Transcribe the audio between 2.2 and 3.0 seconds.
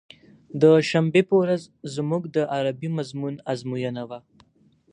د عربي